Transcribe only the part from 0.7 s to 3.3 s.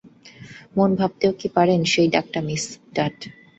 মনে ভাবতেও কি পারেন সেই ডাকটা মিস ডাট।